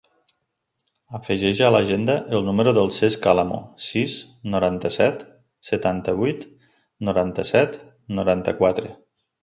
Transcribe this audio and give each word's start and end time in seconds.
Afegeix 1.19 1.59
a 1.65 1.69
l'agenda 1.73 2.15
el 2.37 2.47
número 2.47 2.73
del 2.79 2.89
Cesc 2.97 3.29
Alamo: 3.33 3.61
sis, 3.89 4.17
noranta-set, 4.55 5.25
setanta-vuit, 5.71 6.51
noranta-set, 7.11 7.83
noranta-quatre. 8.21 8.97